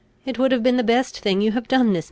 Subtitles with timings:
[0.25, 1.99] It would have been the best thing you have done this many a day!"